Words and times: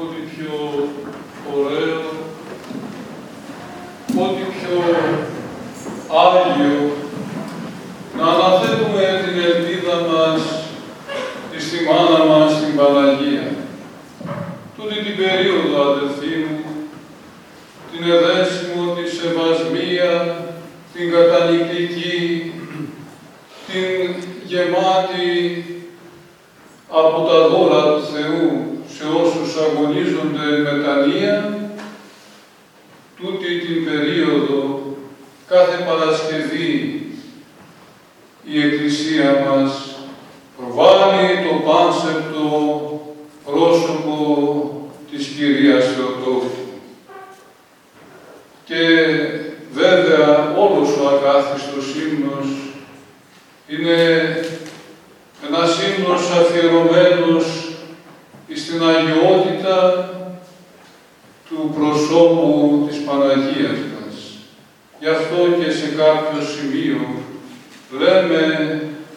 ό,τι 0.00 0.20
πιο 0.32 0.88
ωραίο, 1.56 2.00
ό,τι 4.22 4.42
πιο 4.54 4.76
Άγιο, 6.24 6.90
να 8.16 8.26
αναθέτουμε 8.26 9.22
την 9.24 9.42
ελπίδα 9.42 9.96
μας 10.08 10.40
στη 11.58 11.84
μάνα 11.84 12.24
μας, 12.24 12.60
την 12.60 12.76
Παναγία. 12.76 13.54
Τούτη 14.76 14.94
την 14.94 15.16
περίοδο, 15.16 15.90
αδελφοί 15.90 16.36
μου, 16.36 16.64
την 17.92 18.02
εδέσιμο, 18.12 18.94
τη 18.94 19.04
σεβασμία, 19.16 20.12
την 20.94 21.10
κατανικτική, 21.10 22.52
την 23.66 24.14
γεμάτη 24.44 25.64
από 26.88 27.20
τα 27.28 27.48
δώρα 27.48 27.82
του 27.82 28.02
Θεού 28.04 28.11
σε 28.11 28.11
όσους 29.62 29.76
αγωνίζονται 29.76 30.70
μετανία, 30.70 31.58
τούτη 33.16 33.58
την 33.58 33.84
περίοδο 33.84 34.80
κάθε 35.48 35.84
Παρασκευή 35.86 37.06
η 38.44 38.60
Εκκλησία 38.60 39.46
μας 39.48 39.96
προβάλλει 40.56 41.28
το 41.48 41.70
πάνσεπτο 41.70 42.46
πρόσωπο 43.44 44.16
της 45.10 45.26
Κυρίας 45.26 45.84
Θεοτόκου. 45.84 46.50
Και 48.64 48.80
βέβαια 49.72 50.54
όλος 50.58 50.88
ο 50.96 51.08
ακάθιστος 51.08 51.94
ύμνος 51.94 52.46
είναι 53.66 54.00
ένας 55.48 55.78
ύμνος 55.82 56.30
αφιερωμένος 56.30 57.72
στην 58.56 58.82
αγιότητα 58.88 60.10
του 61.48 61.74
προσώπου 61.78 62.86
της 62.88 62.98
Παναγίας 62.98 63.78
μας. 63.92 64.16
Γι' 65.00 65.08
αυτό 65.08 65.36
και 65.58 65.70
σε 65.70 65.86
κάποιο 65.86 66.40
σημείο 66.54 67.00
λέμε 67.98 68.42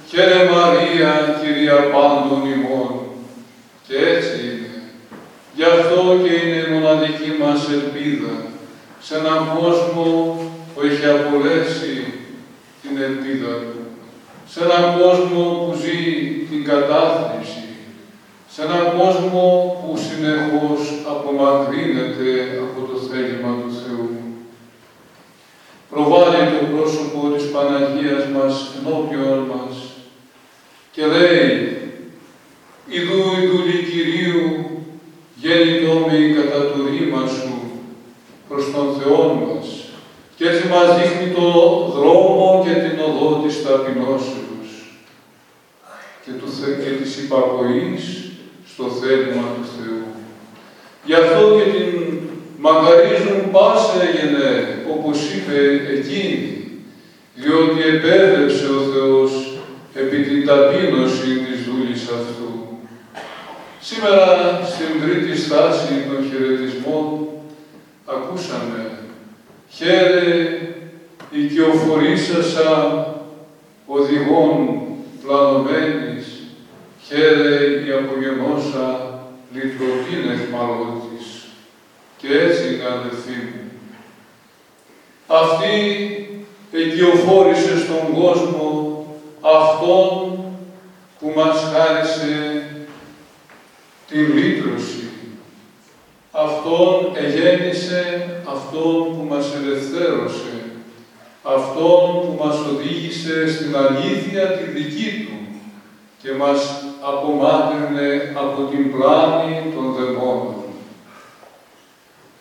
«Χαίρε 0.10 0.50
Μαρία, 0.52 1.25
Κυρία 1.40 1.78
πάντων 1.94 2.42
ημών». 2.54 2.92
Και 3.88 3.96
έτσι 4.14 4.36
είναι. 4.46 4.74
Γι' 5.56 5.70
αυτό 5.76 5.98
και 6.24 6.34
είναι 6.42 6.60
η 6.66 6.72
μοναδική 6.74 7.32
μας 7.42 7.60
ελπίδα 7.76 8.36
σε 9.06 9.14
έναν 9.22 9.40
κόσμο 9.58 10.08
που 10.72 10.82
έχει 10.88 11.06
απολέσει 11.16 11.94
την 12.82 12.94
ελπίδα 13.08 13.54
του. 13.68 13.82
Σε 14.52 14.60
έναν 14.68 14.86
κόσμο 15.02 15.44
που 15.60 15.78
ζει 15.82 16.00
την 16.50 16.62
κατάθλιψη. 16.70 17.66
Σε 18.54 18.62
έναν 18.68 18.86
κόσμο 19.00 19.44
που 19.80 19.92
συνεχώς 20.06 20.82
απομακρύνεται 21.14 22.30
από 22.64 22.80
το 22.90 22.96
θέλημα 23.08 23.52
του 23.62 23.72
Θεού 23.82 24.10
προβάλλει 25.96 26.52
το 26.52 26.66
πρόσωπο 26.76 27.20
της 27.36 27.52
Παναγίας 27.52 28.24
μας 28.36 28.72
ενώπιον 28.78 29.40
μας 29.52 29.76
και 30.92 31.06
λέει 31.06 31.78
«Ιδού, 32.88 33.20
ιδούλη 33.42 33.78
Κυρίου, 33.92 34.66
γέννητο 35.36 35.94
με 35.94 36.18
κατά 36.36 36.72
το 36.72 36.78
ρήμα 36.90 37.28
Σου 37.28 37.54
προς 38.50 38.66
τον 38.74 38.88
Θεό 38.98 39.24
μας 39.34 39.68
και 40.36 40.48
έτσι 40.50 40.68
μας 40.68 40.88
δείχνει 40.98 41.34
το 41.34 41.50
δρόμο 41.96 42.64
και 42.66 42.74
την 42.84 43.00
οδό 43.08 43.42
της 43.44 43.64
ταπεινώσεως 43.64 44.70
και, 46.24 46.32
του, 46.40 46.50
και 46.84 46.92
της 47.04 47.18
υπακοής 47.18 48.04
στο 48.72 48.84
θέλημα 48.84 49.46
του 49.56 49.66
Θεού. 49.76 50.04
Γι' 51.06 51.14
αυτό 51.14 51.42
και 51.56 51.66
την 51.72 52.18
μακαρίζουν 52.58 53.52
πάσε 53.52 54.04
γενέ, 54.16 54.54
όπως 54.94 55.18
είπε 55.34 55.58
εκείνη, 55.98 56.42
διότι 57.36 57.82
επέδεψε 57.96 58.66
ο 58.66 58.82
Θεός 58.94 59.32
επί 59.94 60.18
την 60.28 60.46
ταπείνωση 60.46 61.30
της 61.46 61.58
δούλης 61.66 62.04
αυτού. 62.18 62.52
Σήμερα, 63.82 64.26
στην 64.74 64.92
τρίτη 65.02 65.38
στάση 65.38 65.94
των 66.08 66.20
χαιρετισμών, 66.30 67.06
ακούσαμε 68.16 69.00
«Χαίρε 69.70 70.58
οικειοφορήσασα 71.32 72.70
οδηγών 73.86 74.80
πλανωμένης, 75.26 76.26
χαίρε 77.08 77.66
η 77.88 77.92
απογενώσα 77.92 79.20
λυτρωτήν 79.54 80.30
εχμαλώτης». 80.30 81.46
Και 82.18 82.28
έτσι 82.38 82.74
είναι 82.74 82.84
αδελφοί 82.86 83.32
μου. 83.32 83.72
Αυτή 85.28 85.76
εγκυοφόρησε 86.72 87.78
στον 87.78 88.14
κόσμο 88.22 89.06
αυτόν 89.42 90.40
που 91.20 91.34
μας 91.36 91.58
χάρισε 91.74 92.64
την 94.10 94.38
λύτρωση. 94.38 95.04
Αυτόν 96.32 97.16
εγέννησε 97.16 97.75
αυτόν 98.76 99.18
που 99.18 99.26
μας 99.30 99.54
ελευθέρωσε. 99.56 100.54
Αυτόν 101.44 102.22
που 102.22 102.44
μας 102.44 102.56
οδήγησε 102.60 103.52
στην 103.52 103.76
αλήθεια 103.76 104.48
τη 104.48 104.64
δική 104.64 105.26
Του 105.26 105.60
και 106.22 106.32
μας 106.32 106.84
απομάκρυνε 107.02 108.34
από 108.36 108.62
την 108.62 108.92
πλάνη 108.92 109.74
των 109.76 109.94
δαιμόνων. 109.94 110.56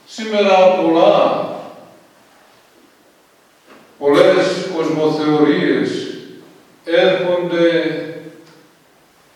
Σήμερα 0.07 0.69
πολλά, 0.83 1.49
πολλές 3.99 4.69
κοσμοθεωρίες 4.77 5.91
έρχονται 6.85 7.71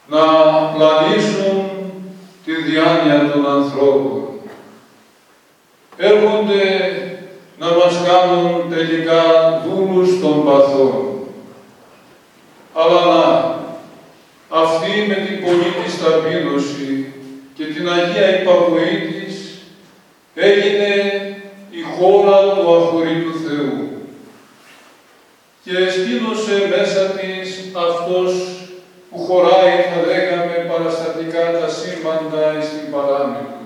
να 0.07 0.25
πλανήσουν 0.75 1.71
τη 2.45 2.55
διάνοια 2.55 3.31
των 3.33 3.51
ανθρώπων. 3.51 4.29
Έρχονται 6.01 6.39
να 6.49 6.69
μας 6.69 6.78
κάνουν 8.19 8.71
τελικά 8.71 9.23
δούλους 9.67 10.21
των 10.21 10.45
παθών. 10.45 11.19
Αλλά 12.75 13.05
να, 13.07 13.57
αυτή 14.49 14.91
με 15.09 15.15
την 15.15 15.45
πολύ 15.45 15.73
της 15.85 16.03
ταπείνωση 16.03 17.13
και 17.55 17.65
την 17.65 17.89
Αγία 17.89 18.41
υπακοή 18.41 18.97
της 19.09 19.61
έγινε 20.35 20.93
η 21.71 21.83
χώρα 21.97 22.55
του 22.55 22.77
αχωρήτου 22.77 23.39
Θεού 23.47 23.89
και 25.65 25.77
εστίνωσε 25.77 26.69
μέσα 26.69 27.03
της 27.05 27.65
αυτός 27.89 28.33
που 29.11 29.19
χωράει, 29.19 29.73
θα 29.91 30.07
λέγαμε, 30.07 30.73
παραστατικά 30.73 31.61
τα 31.61 31.69
σύμπαντα 31.69 32.63
στην 32.63 32.93
παράμετρο. 32.93 33.59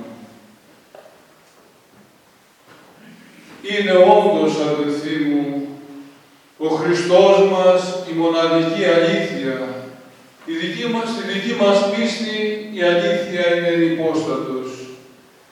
Είναι 3.63 3.93
όντως, 3.93 4.11
αδελφοί 4.11 4.11
μου, 4.11 4.12
ο 6.67 6.69
Χριστός 6.69 7.37
μας 7.53 7.81
η 8.11 8.13
μοναδική 8.23 8.85
αλήθεια. 8.97 9.57
Η 10.45 10.53
δική 10.63 10.87
μας, 10.93 11.09
η 11.21 11.25
δική 11.33 11.55
μας 11.63 11.79
πίστη, 11.91 12.37
η 12.79 12.83
αλήθεια 12.83 13.45
είναι 13.55 13.85
υπόστατος. 13.85 14.69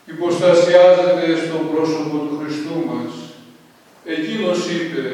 Υποστασιάζεται 0.07 1.27
στο 1.45 1.57
πρόσωπο 1.71 2.17
του 2.27 2.41
Χριστού 2.41 2.77
μας. 2.89 3.13
Εκείνος 4.05 4.59
είπε, 4.71 5.05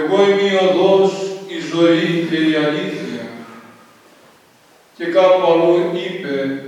εγώ 0.00 0.16
είμαι 0.22 0.48
η 0.52 0.58
οδός, 0.66 1.12
η 1.56 1.58
ζωή 1.72 2.26
και 2.30 2.36
η 2.50 2.54
αλήθεια. 2.66 3.24
Και 4.96 5.04
κάπου 5.04 5.52
αλλού 5.52 5.90
είπε, 6.06 6.62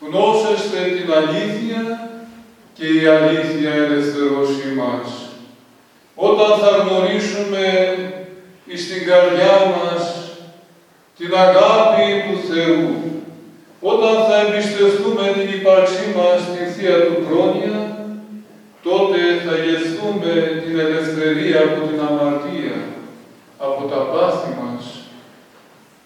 γνώσεστε 0.00 0.80
την 0.96 1.12
αλήθεια 1.12 2.10
και 2.74 2.86
η 2.86 3.06
αλήθεια 3.06 3.72
ελευθερώσει 3.72 4.68
μας. 4.76 5.25
Όταν 6.18 6.58
θα 6.58 6.70
γνωρίσουμε 6.76 7.64
στην 8.76 9.06
καρδιά 9.06 9.56
μας 9.74 10.02
την 11.18 11.34
αγάπη 11.34 12.08
του 12.26 12.38
Θεού, 12.48 12.86
όταν 13.80 14.14
θα 14.26 14.36
εμπιστευτούμε 14.40 15.24
την 15.36 15.58
ύπαρξή 15.58 16.06
μας 16.16 16.40
στη 16.40 16.64
Θεία 16.74 16.98
Του 17.06 17.16
πρόνοια, 17.26 17.78
τότε 18.82 19.18
θα 19.44 19.54
γευθούμε 19.64 20.32
την 20.64 20.78
ελευθερία 20.78 21.60
από 21.60 21.86
την 21.86 22.00
αμαρτία, 22.08 22.76
από 23.58 23.82
τα 23.90 23.96
πάθη 23.96 24.50
μας. 24.60 24.84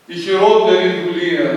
Η 0.06 0.14
χειρότερη 0.14 0.88
δουλεία, 1.02 1.50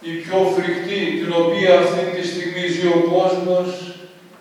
η 0.00 0.10
πιο 0.10 0.38
φρικτή, 0.54 1.02
την 1.20 1.32
οποία 1.42 1.78
αυτή 1.78 2.04
τη 2.14 2.26
στιγμή 2.26 2.66
ζει 2.68 2.86
ο 2.86 3.00
κόσμος, 3.14 3.68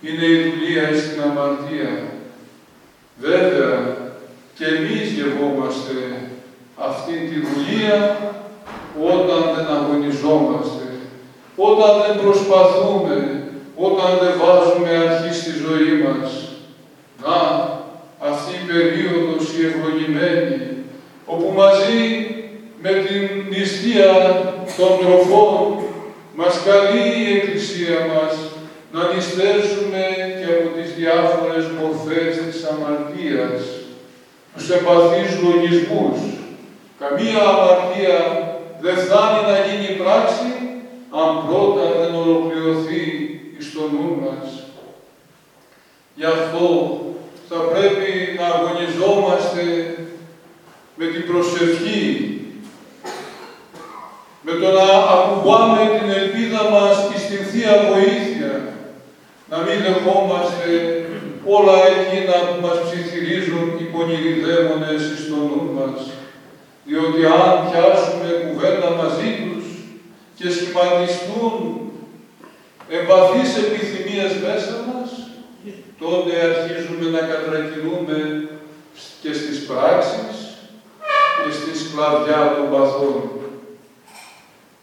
είναι 0.02 0.26
η 0.26 0.38
δουλεία 0.46 0.86
στην 1.02 1.22
αμαρτία. 1.22 2.13
Βέβαια, 3.20 3.96
και 4.56 4.66
εμείς 4.66 5.10
γευόμαστε 5.12 5.94
αυτή 6.78 7.12
τη 7.12 7.36
δουλεία 7.48 8.18
όταν 9.12 9.56
δεν 9.56 9.76
αγωνιζόμαστε, 9.76 10.86
όταν 11.56 11.92
δεν 12.02 12.24
προσπαθούμε, 12.24 13.44
όταν 13.76 14.18
δεν 14.22 14.34
βάζουμε 14.42 14.90
αρχή 14.98 15.34
στη 15.40 15.52
ζωή 15.52 16.02
μας. 16.04 16.48
Να, 17.24 17.38
αυτή 18.30 18.52
η 18.54 18.68
περίοδος 18.72 19.44
η 19.58 19.66
ευλογημένη, 19.66 20.62
όπου 21.26 21.54
μαζί 21.56 22.04
με 22.82 22.90
την 22.90 23.30
νηστεία 23.50 24.12
των 24.78 24.92
τροφών 25.00 25.84
μας 26.36 26.62
καλεί 26.66 27.08
η 27.24 27.38
Εκκλησία 27.38 27.98
μας 28.14 28.36
να 28.92 29.14
νηστεύσουμε 29.14 30.04
και 30.04 30.14
από 30.14 30.14
τις 30.14 30.23
διάφορες 31.14 31.66
μορφές 31.80 32.32
της 32.46 32.64
αμαρτίας, 32.72 33.62
τους 34.54 34.70
εμπαθείς 34.70 35.32
λογισμούς. 35.46 36.20
Καμία 37.00 37.42
αμαρτία 37.52 38.18
δεν 38.82 38.96
φτάνει 38.98 39.42
να 39.52 39.58
γίνει 39.66 39.98
πράξη 40.02 40.50
αν 41.22 41.30
πρώτα 41.48 41.86
δεν 42.00 42.16
ολοκληρωθεί 42.16 43.06
στο 43.60 43.82
νου 43.92 44.10
μας. 44.22 44.50
Γι' 46.16 46.26
αυτό 46.26 46.68
θα 47.50 47.56
πρέπει 47.56 48.12
να 48.38 48.46
αγωνιζόμαστε 48.54 49.64
με 50.96 51.06
την 51.06 51.24
προσευχή, 51.28 52.06
με 54.42 54.52
το 54.52 54.68
να 54.72 54.88
ακουμπάμε 55.16 55.80
την 55.98 56.10
ελπίδα 56.10 56.70
μας 56.70 56.96
και 57.10 57.20
στην 57.20 57.46
Θεία 57.46 57.76
Βοήθεια, 57.90 58.62
να 59.50 59.58
μην 59.58 59.78
δεχόμαστε 59.86 60.93
όλα 61.46 61.78
εκείνα 61.94 62.36
που 62.48 62.58
μας 62.66 62.78
ψιθυρίζουν 62.84 63.66
οι 63.80 63.84
πονηροί 63.84 64.34
δαίμονες 64.44 65.02
στο 65.22 65.36
νου 65.36 65.64
μας. 65.78 66.00
Διότι 66.86 67.22
αν 67.26 67.52
πιάσουμε 67.66 68.28
κουβέντα 68.44 68.90
μαζί 69.02 69.30
τους 69.42 69.66
και 70.38 70.50
σχηματιστούν 70.50 71.54
εμπαθείς 72.90 73.52
επιθυμίες 73.64 74.34
μέσα 74.46 74.76
μας, 74.88 75.10
τότε 76.00 76.32
αρχίζουμε 76.50 77.10
να 77.16 77.22
κατρακυλούμε 77.32 78.20
και 79.22 79.34
στις 79.34 79.66
πράξεις 79.66 80.36
και 81.44 81.52
στη 81.60 81.72
σκλαβιά 81.84 82.42
των 82.56 82.66
παθών. 82.72 83.22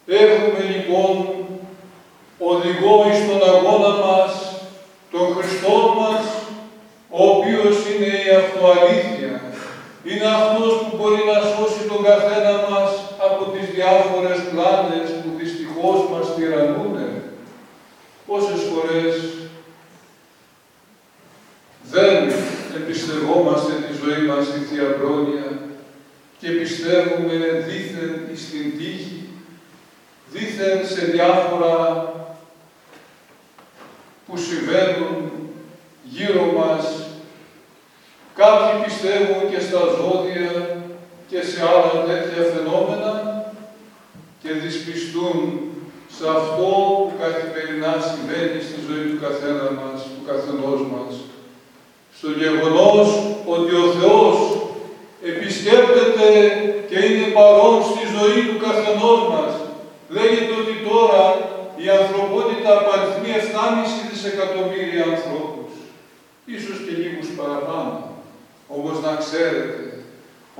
Έχουμε 0.07 0.61
λοιπόν 0.73 1.15
οδηγό 2.39 2.95
εις 3.09 3.21
τον 3.29 3.43
αγώνα 3.55 3.93
μας, 4.05 4.33
τον 5.11 5.27
Χριστό 5.35 5.95
μας, 5.99 6.23
ο 7.11 7.21
οποίος 7.35 7.77
είναι 7.89 8.13
η 8.27 8.29
αυτοαλήθεια. 8.43 9.33
Είναι 10.05 10.29
αυτός 10.41 10.73
που 10.79 10.97
μπορεί 10.97 11.23
να 11.33 11.39
σώσει 11.51 11.83
τον 11.89 12.03
καθένα 12.09 12.53
μας 12.71 12.91
από 13.27 13.43
τις 13.53 13.67
διάφορες 13.75 14.39
πλάνες 14.51 15.09
που 15.21 15.29
δυστυχώς 15.39 15.99
μας 16.11 16.35
τυραννούν. 16.35 16.97
Πόσες 18.27 18.61
φορές 18.71 19.15
δεν 21.83 22.33
εμπιστευόμαστε 22.83 23.73
τη 23.73 23.93
ζωή 24.03 24.27
μας 24.27 24.47
στη 24.47 24.59
Θεία 24.59 24.89
Πρόνοια 24.99 25.59
και 26.39 26.51
πιστεύουμε 26.51 27.37
δήθεν 27.69 28.37
στην 28.37 28.79
τύχη, 28.79 29.29
δήθεν 30.33 30.87
σε 30.87 31.05
διάφορα 31.05 31.75
που 34.27 34.37
συμβαίνουν 34.37 35.31
γύρω 36.03 36.53
μας. 36.59 36.85
Κάποιοι 38.35 38.85
πιστεύουν 38.85 39.51
και 39.51 39.61
στα 39.61 39.79
ζώδια 39.79 40.77
και 41.29 41.43
σε 41.43 41.61
άλλα 41.63 42.05
τέτοια 42.07 42.43
φαινόμενα 42.55 43.13
και 44.43 44.53
δυσπιστούν 44.53 45.71
σε 46.17 46.29
αυτό 46.29 46.69
που 47.07 47.13
καθημερινά 47.21 47.93
συμβαίνει 48.09 48.61
στη 48.63 48.79
ζωή 48.87 49.05
του 49.11 49.21
καθένα 49.25 49.71
μας, 49.79 49.99
του 50.03 50.23
καθενός 50.27 50.81
μας. 50.93 51.13
Στο 52.23 52.31
γεγονός 52.43 53.09
ότι 53.55 53.73
ο 53.85 53.87
Θεός 53.99 54.37
επισκέπτεται 55.31 56.29
και 56.89 56.99
είναι 57.07 57.27
παρόν 57.39 57.77
στη 57.91 58.03
ζωή 58.17 58.41
του 58.49 58.59
καθενός 58.65 59.21
μας. 59.33 59.53
Λέγεται 60.17 60.55
ότι 60.63 60.75
τώρα 60.89 61.25
η 61.83 61.87
ανθρωπότητα 61.99 62.71
απαριθμεί 62.79 63.31
7,5 63.41 64.01
δισεκατομμύρια 64.11 65.05
ανθρώπους. 65.13 65.73
Ίσως 66.57 66.77
και 66.85 66.95
λίγους 67.03 67.29
παραπάνω. 67.39 67.95
Όμως 68.77 68.97
να 69.07 69.13
ξέρετε, 69.23 69.83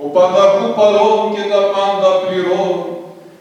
ο 0.03 0.05
πανταχού 0.15 0.67
παρόν 0.79 1.21
και 1.35 1.45
τα 1.53 1.61
πάντα 1.75 2.09
πληρών 2.23 2.75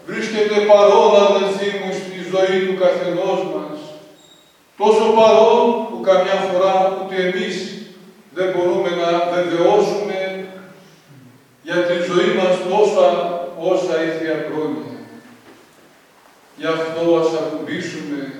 βρίσκεται 0.09 0.57
παρόν 0.71 1.11
αδελφοί 1.27 1.71
μου 1.79 1.91
στη 2.01 2.19
ζωή 2.33 2.59
του 2.67 2.77
καθενός 2.83 3.41
μας. 3.53 3.77
Τόσο 4.81 5.05
παρόν 5.19 5.65
που 5.89 5.99
καμιά 6.09 6.39
φορά 6.49 6.75
ούτε 6.99 7.17
εμείς 7.29 7.57
δεν 8.31 8.49
μπορούμε 8.53 8.91
να 9.03 9.11
βεβαιώσουμε 9.35 10.45
για 11.63 11.75
τη 11.75 11.95
ζωή 12.09 12.31
μας 12.39 12.55
τόσα 12.69 13.09
όσα 13.59 14.05
η 14.05 14.09
Θεία 14.19 14.45
Πρόνοια. 14.45 14.99
Γι' 16.57 16.67
αυτό 16.67 17.17
ας 17.17 17.31
ακουμπήσουμε 17.41 18.33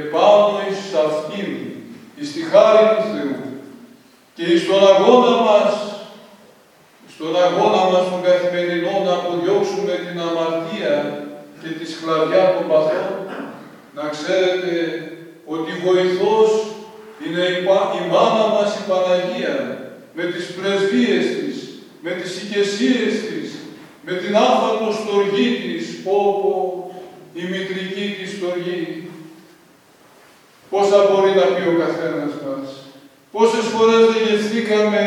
επάνω 0.00 0.60
εις 0.68 0.94
αυτήν, 1.06 1.50
εις 2.16 2.32
τη 2.32 2.40
χάρη 2.50 2.86
του 2.94 3.02
Θεού 3.12 3.36
και 4.34 4.42
εις 4.42 4.66
τον 4.66 4.82
αγώνα 4.92 5.34
μας, 5.48 5.72
στον 7.14 7.42
αγώνα 7.44 7.82
μας 7.90 8.04
τον 8.10 8.22
καθημερινό 8.28 8.94
να 9.04 9.12
αποδιώξουμε 9.12 9.94
την 10.06 10.20
αμαρτία 10.26 10.94
και 11.60 11.68
τη 11.78 11.84
σκλαβιά 11.92 12.44
των 12.54 12.64
παθών, 12.70 13.14
να 13.96 14.04
ξέρετε 14.14 14.72
ότι 15.54 15.72
βοηθός 15.84 16.45
Παναγία, 18.88 19.56
με 20.16 20.24
τις 20.32 20.44
πρεσβείες 20.56 21.24
της, 21.38 21.56
με 22.04 22.10
τις 22.10 22.42
οικεσίες 22.42 23.12
της, 23.26 23.46
με 24.06 24.12
την 24.12 24.36
άφανο 24.36 24.90
στοργή 25.00 25.48
της, 25.62 25.84
όπου 26.04 26.50
η 27.34 27.42
μητρική 27.52 28.06
της 28.18 28.30
στοργή. 28.36 29.08
Πόσα 30.70 30.98
μπορεί 31.08 31.32
να 31.40 31.46
πει 31.52 31.62
ο 31.72 31.76
καθένας 31.82 32.32
μας. 32.44 32.68
Πόσες 33.32 33.66
φορές 33.74 34.02
δεν 34.10 34.22
γευθήκαμε 34.26 35.02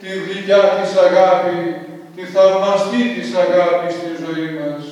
τη 0.00 0.08
γλυκιά 0.24 0.62
της 0.78 0.92
αγάπη, 1.06 1.60
τη 2.16 2.22
θαυμαστή 2.34 3.02
της 3.14 3.28
αγάπη 3.44 3.86
στη 3.96 4.10
ζωή 4.22 4.48
μας. 4.58 4.82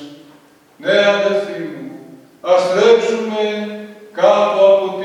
Ναι, 0.81 0.95
αδελφοί 1.15 1.61
μου, 1.71 1.91
ας 2.41 2.61
τρέξουμε 2.71 3.43
κάτω 4.19 4.59
από 4.73 4.85
την 4.99 5.04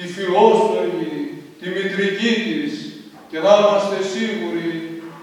τη 0.00 0.06
φιλόστογη, 0.16 1.16
τη 1.60 1.66
μητρική 1.76 2.32
της 2.46 2.72
και 3.30 3.38
να 3.44 3.52
είμαστε 3.58 3.98
σίγουροι 4.14 4.70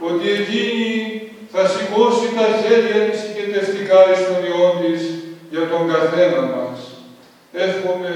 ότι 0.07 0.25
εκείνη 0.37 0.87
θα 1.53 1.61
σηκώσει 1.73 2.27
τα 2.37 2.47
χέρια 2.61 2.99
της 3.07 3.19
οικετευτικά 3.27 3.99
εις 4.09 4.21
τον 4.27 4.39
Υιόν 4.47 4.73
της 4.81 5.01
για 5.53 5.63
τον 5.71 5.83
καθένα 5.91 6.41
μας. 6.53 6.77
Εύχομαι 7.65 8.13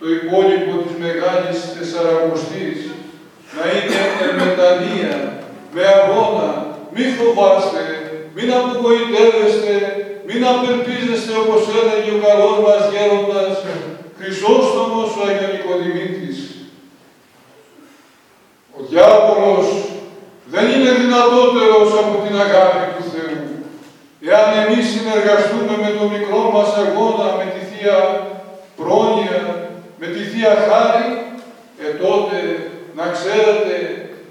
το 0.00 0.06
υπόλοιπο 0.18 0.72
της 0.82 0.94
Μεγάλης 1.04 1.58
Τεσσαρακοστής 1.74 2.78
να 3.56 3.64
είναι 3.74 4.00
εμετανία, 4.30 5.14
με 5.74 5.82
αγώνα, 5.98 6.50
μη 6.94 7.04
φοβάστε, 7.18 7.84
μην 8.36 8.48
απογοητεύεστε, 8.58 9.74
μην 10.28 10.40
απελπίζεστε 10.52 11.32
όπως 11.42 11.62
έλεγε 11.78 12.10
ο 12.16 12.20
καλός 12.26 12.56
μας 12.64 12.82
γέροντας 12.92 13.54
Χρυσόστομος 14.28 15.10
ο 15.18 15.20
Αγιο 15.28 15.48
Νικοδημήτης. 15.54 16.38
Ο 18.76 18.78
διάβολος 18.90 19.68
δεν 20.52 20.66
είναι 20.72 20.92
δυνατότερος 21.02 21.88
από 22.02 22.14
την 22.24 22.34
αγάπη 22.44 22.84
του 22.94 23.04
Θεού. 23.12 23.42
Εάν 24.28 24.48
εμείς 24.62 24.84
συνεργαστούμε 24.94 25.74
με 25.84 25.90
τον 25.96 26.08
μικρό 26.14 26.42
μας 26.54 26.70
αγώνα, 26.84 27.26
με 27.38 27.46
τη 27.54 27.60
Θεία 27.68 27.98
Πρόνοια, 28.78 29.40
με 30.00 30.06
τη 30.14 30.22
Θεία 30.30 30.54
Χάρη, 30.66 31.08
ε 31.84 31.88
τότε 32.02 32.38
να 32.98 33.04
ξέρετε 33.16 33.76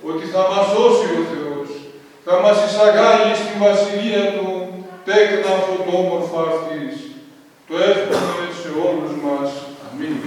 ότι 0.09 0.25
θα 0.33 0.41
μας 0.51 0.65
σώσει 0.73 1.07
ο 1.19 1.21
Θεός, 1.31 1.69
θα 2.25 2.35
μας 2.43 2.57
εισαγάγει 2.65 3.33
στη 3.41 3.53
Βασιλεία 3.65 4.23
Του 4.35 4.49
τέκνα 5.07 5.53
φωτόμορφα 5.65 6.41
αυτής. 6.53 6.93
Το 7.67 7.73
εύχομαι 7.89 8.45
σε 8.61 8.69
όλους 8.87 9.13
μας. 9.25 9.49
Amém. 9.95 10.19